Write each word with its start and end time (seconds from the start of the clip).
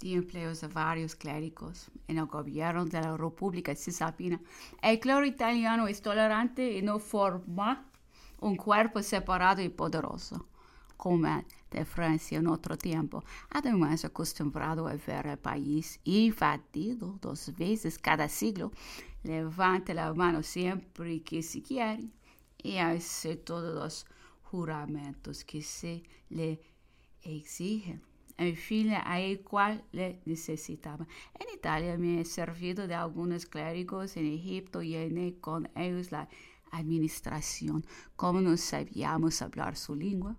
de 0.00 0.14
empleos 0.14 0.60
de 0.62 0.68
varios 0.68 1.14
clérigos 1.14 1.90
en 2.08 2.18
el 2.18 2.26
gobierno 2.26 2.84
de 2.86 3.00
la 3.00 3.16
República 3.16 3.74
Cisalpina. 3.74 4.40
El 4.82 4.98
clero 4.98 5.24
italiano 5.24 5.86
es 5.86 6.00
tolerante 6.00 6.78
y 6.78 6.82
no 6.82 6.98
forma 6.98 7.86
un 8.40 8.56
cuerpo 8.56 9.02
separado 9.02 9.60
y 9.60 9.68
poderoso, 9.68 10.46
como 10.96 11.26
el 11.26 11.44
de 11.70 11.84
Francia 11.84 12.38
en 12.38 12.46
otro 12.46 12.76
tiempo. 12.76 13.22
Además, 13.50 14.04
acostumbrado 14.04 14.88
a 14.88 14.94
ver 14.94 15.26
el 15.26 15.38
país 15.38 16.00
invadido 16.04 17.18
dos 17.20 17.54
veces 17.56 17.98
cada 17.98 18.28
siglo, 18.28 18.72
levanta 19.22 19.92
la 19.92 20.12
mano 20.14 20.42
siempre 20.42 21.22
que 21.22 21.42
se 21.42 21.62
quiere 21.62 22.08
y 22.62 22.78
hace 22.78 23.36
todos 23.36 23.74
los 23.74 24.06
juramentos 24.42 25.44
que 25.44 25.62
se 25.62 26.02
le 26.30 26.60
exigen 27.22 28.09
en 28.40 28.56
fin 28.56 28.90
a 28.94 29.20
el 29.20 29.42
cual 29.42 29.84
le 29.92 30.18
necesitaba. 30.24 31.06
En 31.38 31.46
Italia 31.54 31.98
me 31.98 32.20
he 32.20 32.24
servido 32.24 32.86
de 32.86 32.94
algunos 32.94 33.44
clérigos, 33.44 34.16
en 34.16 34.26
Egipto 34.26 34.82
llené 34.82 35.38
con 35.40 35.68
ellos 35.76 36.10
la 36.10 36.26
administración. 36.70 37.84
Como 38.16 38.40
no 38.40 38.56
sabíamos 38.56 39.42
hablar 39.42 39.76
su 39.76 39.94
lengua, 39.94 40.38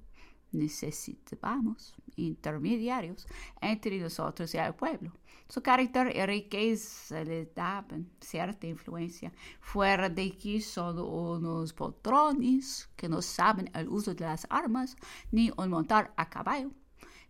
necesitábamos 0.52 1.94
intermediarios 2.16 3.27
entre 3.62 4.00
nosotros 4.00 4.52
y 4.55 4.58
el 4.58 4.74
pueblo. 4.74 5.12
Su 5.48 5.62
carácter 5.62 6.16
y 6.16 6.26
riqueza 6.26 7.24
le 7.24 7.46
daban 7.55 8.10
cierta 8.20 8.66
influencia, 8.66 9.32
fuera 9.60 10.10
de 10.10 10.36
que 10.36 10.60
son 10.60 10.98
unos 10.98 11.72
patrones 11.74 12.90
que 12.96 13.08
no 13.08 13.22
saben 13.22 13.70
el 13.76 13.88
uso 13.90 14.16
de 14.16 14.26
las 14.26 14.48
armas 14.49 14.96
ni 15.32 15.52
un 15.55 15.70
montar 15.70 16.12
a 16.18 16.27
caballo 16.27 16.72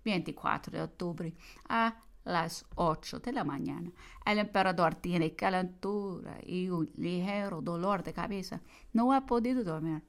24 0.03 0.71
de 0.77 0.83
octubre 0.83 1.33
a 1.69 1.95
las 2.23 2.65
8 2.75 3.19
de 3.19 3.33
la 3.33 3.43
mañana. 3.43 3.91
El 4.25 4.39
emperador 4.39 4.95
tiene 4.95 5.35
calentura 5.35 6.37
y 6.43 6.69
un 6.69 6.89
ligero 6.95 7.61
dolor 7.61 8.03
de 8.03 8.13
cabeza. 8.13 8.61
No 8.93 9.13
ha 9.13 9.25
podido 9.25 9.63
dormir. 9.63 10.03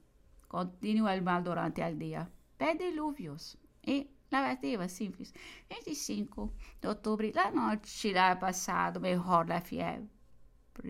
Continúa 0.47 1.15
el 1.15 1.21
mal 1.23 1.43
durante 1.43 1.81
el 1.81 1.97
día. 1.97 2.29
Pediluvios 2.57 3.57
y 3.81 4.07
lavativas 4.29 4.91
simples. 4.91 5.33
25 5.69 6.53
de 6.81 6.87
octubre, 6.87 7.31
la 7.33 7.51
noche 7.51 8.11
la 8.13 8.31
ha 8.31 8.39
pasado 8.39 8.99
mejor 8.99 9.49
la 9.49 9.61
fiebre. 9.61 10.07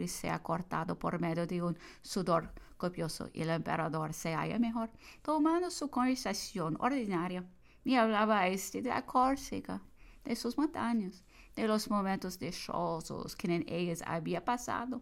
Se 0.08 0.30
ha 0.30 0.42
cortado 0.42 0.98
por 0.98 1.20
medio 1.20 1.46
de 1.46 1.62
un 1.62 1.78
sudor 2.02 2.54
copioso 2.78 3.30
y 3.34 3.42
el 3.42 3.50
emperador 3.50 4.14
se 4.14 4.34
halla 4.34 4.60
mejor, 4.60 4.90
tomando 5.22 5.70
su 5.70 5.90
conversación 5.90 6.78
ordinaria 6.80 7.46
me 7.84 7.98
hablaba 7.98 8.48
este 8.48 8.82
de 8.82 8.90
la 8.90 9.06
Córcega, 9.06 9.82
de 10.24 10.36
sus 10.36 10.58
montañas, 10.58 11.24
de 11.56 11.68
los 11.68 11.90
momentos 11.90 12.40
dichosos 12.40 13.36
que 13.36 13.48
en 13.48 13.66
ellas 13.68 14.04
había 14.06 14.44
pasado. 14.44 15.02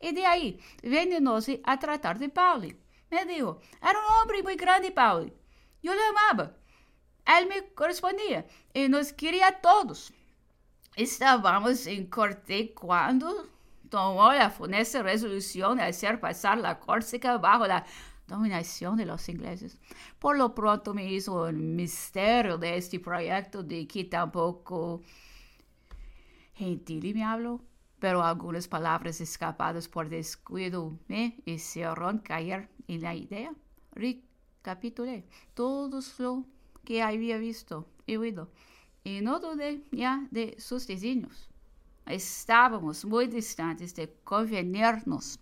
Y 0.00 0.12
de 0.12 0.26
ahí, 0.26 0.60
veniéndose 0.82 1.60
a 1.64 1.78
tratar 1.78 2.18
de 2.18 2.28
Pauli. 2.28 2.76
Me 3.10 3.24
dijo, 3.26 3.60
era 3.80 3.98
un 3.98 4.20
hombre 4.20 4.42
muy 4.42 4.56
grande, 4.56 4.90
Pauli. 4.90 5.32
Yo 5.82 5.92
le 5.94 6.00
amaba. 6.08 6.56
Él 7.26 7.46
me 7.46 7.72
correspondía 7.74 8.46
y 8.72 8.88
nos 8.88 9.12
quería 9.12 9.48
a 9.48 9.60
todos. 9.60 10.12
Estábamos 10.96 11.86
en 11.86 12.06
corte 12.06 12.74
cuando 12.74 13.48
tomó 13.88 14.32
la 14.32 14.50
funesta 14.50 15.02
resolución 15.02 15.76
de 15.76 15.84
hacer 15.84 16.18
pasar 16.18 16.58
la 16.58 16.80
Córcega 16.80 17.38
bajo 17.38 17.66
la 17.66 17.84
dominación 18.32 18.96
de 18.96 19.06
los 19.06 19.28
ingleses. 19.28 19.78
Por 20.18 20.36
lo 20.36 20.54
pronto 20.54 20.94
me 20.94 21.10
hizo 21.12 21.44
un 21.44 21.76
misterio 21.76 22.58
de 22.58 22.76
este 22.76 22.98
proyecto 22.98 23.62
de 23.62 23.86
que 23.86 24.04
tampoco 24.04 25.02
gentil 26.54 27.14
me 27.14 27.24
habló, 27.24 27.60
pero 27.98 28.22
algunas 28.22 28.66
palabras 28.68 29.20
escapadas 29.20 29.88
por 29.88 30.08
descuido 30.08 30.98
me 31.08 31.36
hicieron 31.44 32.18
caer 32.18 32.68
en 32.88 33.00
la 33.02 33.14
idea. 33.14 33.54
Recapitulé 33.92 35.24
todo 35.54 36.00
lo 36.18 36.44
que 36.84 37.02
había 37.02 37.38
visto 37.38 37.86
y 38.06 38.16
oído, 38.16 38.50
y 39.04 39.20
no 39.20 39.38
dudé 39.38 39.84
ya 39.92 40.26
de 40.30 40.56
sus 40.58 40.86
designios. 40.86 41.48
Estábamos 42.06 43.04
muy 43.04 43.28
distantes 43.28 43.94
de 43.94 44.12
convenirnos 44.24 45.38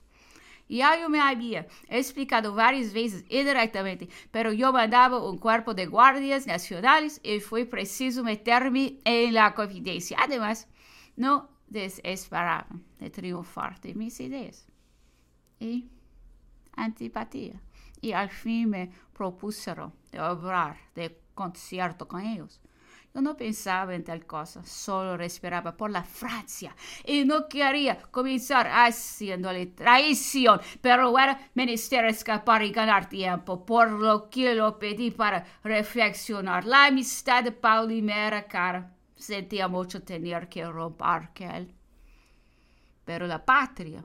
ya 0.76 0.98
yo 0.98 1.08
me 1.08 1.20
había 1.20 1.66
explicado 1.88 2.54
varias 2.54 2.92
veces 2.92 3.24
indirectamente, 3.28 4.08
pero 4.30 4.52
yo 4.52 4.72
mandaba 4.72 5.28
un 5.28 5.38
cuerpo 5.38 5.74
de 5.74 5.86
guardias 5.86 6.46
nacionales 6.46 7.20
y 7.22 7.40
fue 7.40 7.66
preciso 7.66 8.22
meterme 8.22 8.98
en 9.04 9.34
la 9.34 9.54
confidencia. 9.54 10.16
Además, 10.20 10.68
no 11.16 11.48
desesperaba 11.68 12.66
de 12.98 13.10
triunfar 13.10 13.80
de 13.80 13.94
mis 13.94 14.20
ideas 14.20 14.66
y 15.58 15.88
antipatía. 16.72 17.60
Y 18.00 18.12
al 18.12 18.30
fin 18.30 18.70
me 18.70 18.90
propusieron 19.12 19.92
de 20.10 20.20
obrar 20.20 20.78
de 20.94 21.20
concierto 21.34 22.08
con 22.08 22.22
ellos. 22.22 22.60
Yo 23.12 23.20
no 23.20 23.36
pensaba 23.36 23.96
en 23.96 24.04
tal 24.04 24.24
cosa, 24.24 24.62
solo 24.64 25.16
respiraba 25.16 25.76
por 25.76 25.90
la 25.90 26.04
Francia 26.04 26.76
y 27.04 27.24
no 27.24 27.48
quería 27.48 28.00
comenzar 28.02 28.68
haciéndole 28.68 29.66
traición, 29.66 30.60
pero 30.80 31.18
era 31.18 31.50
menester 31.54 32.04
escapar 32.04 32.62
y 32.62 32.70
ganar 32.70 33.08
tiempo, 33.08 33.66
por 33.66 33.90
lo 33.90 34.30
que 34.30 34.54
lo 34.54 34.78
pedí 34.78 35.10
para 35.10 35.44
reflexionar. 35.64 36.64
La 36.64 36.86
amistad 36.86 37.42
de 37.42 37.50
Pauli 37.50 38.00
me 38.00 38.12
era 38.16 38.46
cara, 38.46 38.94
sentía 39.16 39.66
mucho 39.66 40.04
tener 40.04 40.48
que 40.48 40.64
romper 40.64 41.30
que 41.34 41.46
él. 41.46 41.74
Pero 43.04 43.26
la 43.26 43.44
patria 43.44 44.04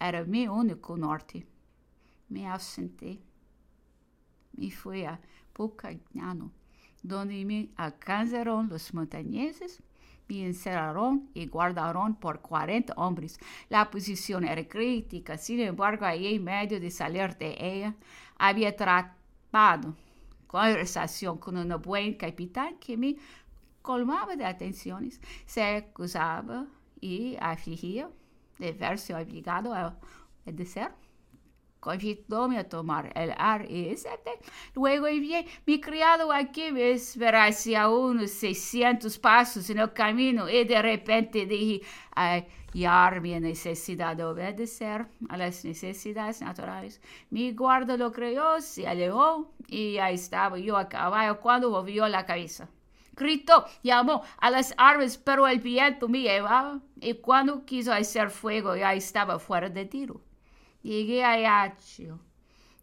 era 0.00 0.24
mi 0.24 0.48
único 0.48 0.96
norte. 0.96 1.46
Me 2.30 2.48
ausenté. 2.48 3.20
Me 4.52 4.70
fui 4.70 5.04
a 5.04 5.20
Pucagnano 5.52 6.61
donde 7.02 7.44
me 7.44 7.70
alcanzaron 7.76 8.68
los 8.68 8.94
montañeses, 8.94 9.82
me 10.28 10.46
encerraron 10.46 11.28
y 11.34 11.46
guardaron 11.46 12.14
por 12.14 12.40
cuarenta 12.40 12.94
hombres. 12.96 13.38
La 13.68 13.90
posición 13.90 14.44
era 14.44 14.66
crítica, 14.66 15.36
sin 15.36 15.60
embargo, 15.60 16.06
ahí 16.06 16.34
en 16.34 16.44
medio 16.44 16.80
de 16.80 16.90
salir 16.90 17.36
de 17.36 17.56
ella, 17.58 17.94
había 18.38 18.74
tratado 18.74 19.94
conversación 20.46 21.38
con 21.38 21.56
un 21.56 21.82
buen 21.82 22.14
capitán 22.14 22.76
que 22.78 22.96
me 22.96 23.16
colmaba 23.80 24.36
de 24.36 24.44
atenciones, 24.44 25.20
se 25.46 25.62
acusaba 25.62 26.66
y 27.00 27.36
afligía 27.40 28.08
de 28.58 28.72
verse 28.72 29.14
obligado 29.14 29.74
a 29.74 29.98
obedecer 30.44 30.92
convidó-me 31.82 32.58
a 32.58 32.68
tomar 32.68 33.12
el 33.16 33.34
ar 33.36 33.68
y. 33.68 33.96
Luego 34.74 35.08
envié 35.08 35.44
mi 35.66 35.80
criado 35.80 36.32
aquí 36.32 36.70
me 36.70 36.92
esperase 36.92 37.76
a 37.76 37.88
unos 37.88 38.30
600 38.30 39.18
pasos 39.18 39.68
en 39.68 39.78
el 39.78 39.92
camino 39.92 40.48
y 40.48 40.64
de 40.64 40.80
repente 40.80 41.44
dije 41.44 41.82
hallar 42.14 43.20
mi 43.20 43.38
necesidad 43.40 44.16
de 44.16 44.22
obedecer 44.22 45.06
a 45.28 45.36
las 45.36 45.64
necesidades 45.64 46.40
naturales. 46.40 47.00
Mi 47.30 47.52
guarda 47.52 47.96
lo 47.96 48.12
creyó, 48.12 48.60
se 48.60 48.86
alejó 48.86 49.50
y 49.66 49.94
ya 49.94 50.10
estaba 50.10 50.58
yo 50.58 50.76
a 50.76 50.88
caballo 50.88 51.40
cuando 51.40 51.70
volvió 51.70 52.06
la 52.06 52.24
cabeza. 52.24 52.68
Gritó, 53.16 53.66
llamó 53.82 54.22
a 54.38 54.50
las 54.50 54.72
armas, 54.76 55.18
pero 55.18 55.48
el 55.48 55.58
viento 55.58 56.08
me 56.08 56.20
llevaba 56.20 56.78
y 57.00 57.14
cuando 57.14 57.64
quiso 57.64 57.92
hacer 57.92 58.30
fuego 58.30 58.76
ya 58.76 58.94
estaba 58.94 59.40
fuera 59.40 59.68
de 59.68 59.84
tiro. 59.84 60.20
Llegué 60.82 61.24
a. 61.24 61.76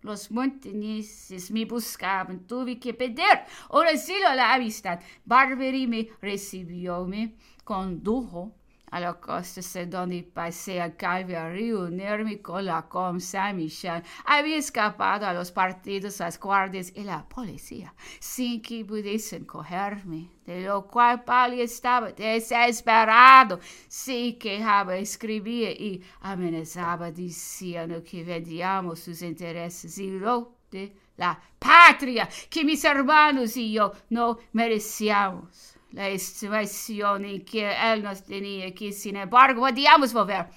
Los 0.01 0.31
montañeses 0.31 1.51
me 1.51 1.65
buscaban. 1.65 2.47
Tuve 2.47 2.79
que 2.79 2.93
pedir 2.93 3.25
un 3.69 3.85
asilo 3.85 4.27
a 4.29 4.35
la 4.35 4.53
amistad. 4.53 4.99
Barberi 5.25 5.87
me 5.87 6.07
recibió, 6.21 7.05
me 7.05 7.35
condujo 7.65 8.55
a 8.91 8.99
la 8.99 9.13
costa 9.13 9.85
donde 9.85 10.23
pasé 10.23 10.81
a 10.81 10.89
reunirme 11.49 12.41
con 12.41 12.65
la 12.65 12.81
com 12.83 13.19
Saint-Michel. 13.19 14.03
Había 14.25 14.57
escapado 14.57 15.25
a 15.25 15.33
los 15.33 15.51
partidos, 15.51 16.19
las 16.19 16.39
guardias 16.39 16.91
y 16.95 17.03
la 17.03 17.27
policía, 17.27 17.93
sin 18.19 18.61
que 18.61 18.85
pudiesen 18.85 19.45
cogerme, 19.45 20.29
de 20.45 20.61
lo 20.61 20.87
cual 20.87 21.23
Pali 21.23 21.61
estaba 21.61 22.11
desesperado. 22.11 23.59
Se 23.87 24.37
quejaba, 24.37 24.97
escribía 24.97 25.71
y 25.71 26.01
amenazaba 26.21 27.11
diciendo 27.11 28.03
que 28.03 28.23
vendíamos 28.23 28.99
sus 28.99 29.21
intereses 29.21 29.97
y 29.97 30.11
lo 30.11 30.55
de 30.71 30.95
la 31.17 31.39
patria 31.57 32.29
que 32.49 32.63
mis 32.63 32.83
hermanos 32.85 33.57
y 33.57 33.73
yo 33.73 33.91
no 34.09 34.37
merecíamos 34.53 35.78
la 35.91 36.09
estimación 36.09 37.25
en 37.25 37.43
que 37.43 37.71
él 37.71 38.03
nos 38.03 38.23
tenía 38.23 38.73
que, 38.73 38.91
sin 38.91 39.15
embargo, 39.15 39.61
podíamos 39.61 40.13
volver, 40.13 40.47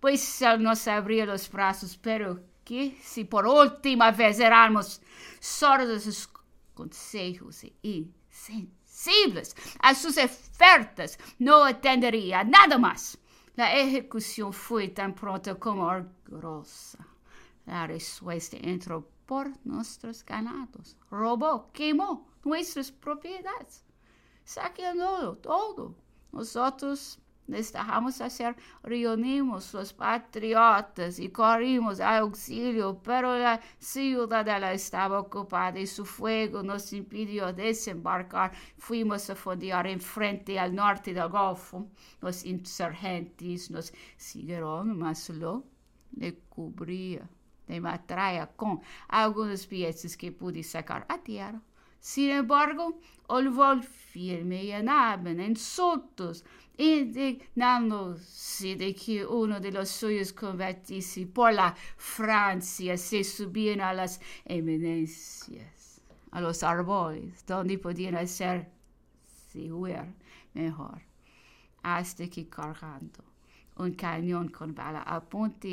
pues 0.00 0.42
él 0.42 0.62
nos 0.62 0.86
abría 0.88 1.26
los 1.26 1.50
brazos, 1.50 1.96
pero 1.96 2.40
que 2.64 2.96
si 3.02 3.24
por 3.24 3.46
última 3.46 4.10
vez 4.10 4.40
éramos 4.40 5.00
sordos 5.38 6.02
sus 6.02 6.28
consejos 6.74 7.64
y 7.82 8.10
sensibles 8.28 9.54
a 9.80 9.94
sus 9.94 10.18
ofertas, 10.18 11.18
no 11.38 11.64
atendería 11.64 12.44
nada 12.44 12.78
más. 12.78 13.18
La 13.54 13.74
ejecución 13.74 14.52
fue 14.52 14.88
tan 14.88 15.14
pronto 15.14 15.58
como 15.58 15.84
orgullosa. 15.84 17.06
La 17.64 17.86
respuesta 17.86 18.56
entró 18.60 19.08
por 19.24 19.50
nuestros 19.64 20.24
ganados, 20.24 20.96
robó, 21.10 21.70
quemó 21.72 22.28
nuestras 22.44 22.92
propiedades, 22.92 23.85
saqueando 24.46 25.36
todo. 25.36 25.94
Nosotros 26.32 27.18
les 27.48 27.72
dejamos 27.72 28.20
hacer, 28.20 28.56
reunimos 28.82 29.72
los 29.74 29.92
patriotas 29.92 31.18
y 31.18 31.28
corrimos 31.28 32.00
a 32.00 32.18
auxilio, 32.18 33.00
pero 33.02 33.38
la 33.38 33.60
ciudadela 33.78 34.72
estaba 34.72 35.20
ocupada 35.20 35.78
y 35.78 35.86
su 35.86 36.04
fuego 36.04 36.62
nos 36.62 36.92
impidió 36.92 37.52
desembarcar. 37.52 38.52
Fuimos 38.78 39.28
a 39.30 39.34
fondear 39.34 39.86
en 39.86 40.00
frente 40.00 40.58
al 40.58 40.74
norte 40.74 41.12
del 41.12 41.28
Golfo. 41.28 41.86
Los 42.20 42.44
insurgentes 42.44 43.70
nos 43.70 43.92
siguieron, 44.16 44.98
mas 44.98 45.28
lo 45.30 45.64
le 46.16 46.34
cubría 46.48 47.28
de 47.66 47.80
matralla 47.80 48.46
con 48.46 48.80
algunos 49.08 49.66
piezas 49.66 50.16
que 50.16 50.32
pude 50.32 50.62
sacar 50.62 51.04
a 51.08 51.18
tierra. 51.18 51.60
Sin 52.06 52.30
embargo, 52.30 53.00
vol 53.28 53.82
firme 53.82 54.62
y 54.62 54.70
en 54.70 55.40
insultos, 55.40 56.44
indignándose 56.78 58.76
de 58.76 58.94
que 58.94 59.26
uno 59.26 59.58
de 59.58 59.72
los 59.72 59.88
suyos 59.88 60.32
combatiese 60.32 61.26
por 61.26 61.52
la 61.52 61.74
Francia, 61.96 62.96
se 62.96 63.24
subían 63.24 63.80
a 63.80 63.92
las 63.92 64.20
eminencias, 64.44 66.00
a 66.30 66.40
los 66.40 66.62
árboles, 66.62 67.44
donde 67.44 67.76
podían 67.76 68.14
hacer 68.14 68.70
huir 69.52 70.14
mejor, 70.54 71.02
hasta 71.82 72.28
que 72.28 72.48
cargando 72.48 73.24
un 73.78 73.94
cañón 73.94 74.48
con 74.48 74.76
bala 74.76 75.02
a 75.02 75.20
punto 75.20 75.66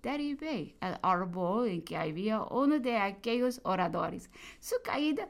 derribé 0.00 0.76
el 0.80 0.96
árbol 1.02 1.66
en 1.66 1.82
que 1.82 1.96
había 1.96 2.42
uno 2.44 2.78
de 2.78 2.96
aquellos 2.96 3.60
oradores. 3.64 4.30
Su 4.60 4.76
caída 4.84 5.28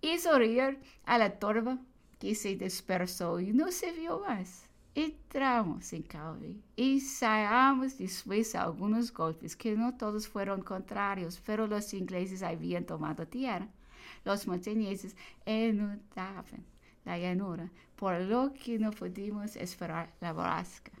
hizo 0.00 0.38
reír 0.38 0.78
a 1.04 1.18
la 1.18 1.38
torba 1.38 1.78
que 2.18 2.34
se 2.34 2.56
dispersó 2.56 3.40
y 3.40 3.52
no 3.52 3.70
se 3.70 3.92
vio 3.92 4.20
más. 4.20 4.66
Entramos 4.94 5.92
en 5.92 6.02
Calvi 6.04 6.62
ensayamos 6.74 7.98
después 7.98 8.54
algunos 8.54 9.12
golpes 9.12 9.54
que 9.54 9.76
no 9.76 9.94
todos 9.94 10.26
fueron 10.26 10.62
contrarios, 10.62 11.38
pero 11.44 11.66
los 11.66 11.92
ingleses 11.92 12.42
habían 12.42 12.86
tomado 12.86 13.26
tierra. 13.26 13.68
Los 14.24 14.46
montañeses 14.46 15.14
inundaban 15.44 16.64
la 17.04 17.18
llanura, 17.18 17.70
por 17.94 18.18
lo 18.20 18.54
que 18.54 18.78
no 18.78 18.90
pudimos 18.90 19.56
esperar 19.56 20.14
la 20.20 20.32
borrasca. 20.32 20.92